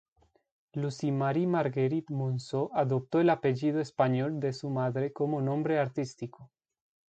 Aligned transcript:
Lucie 0.83 1.11
Marie 1.11 1.45
Marguerite 1.45 2.11
Monceau 2.11 2.71
adoptó 2.73 3.19
el 3.21 3.29
apellido 3.29 3.79
español 3.81 4.39
de 4.39 4.51
su 4.51 4.71
madre 4.71 5.13
como 5.13 5.43
nombre 5.43 5.77
artístico. 5.77 6.49